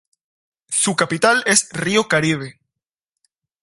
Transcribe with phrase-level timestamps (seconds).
[0.71, 2.59] Su capital es Río Caribe.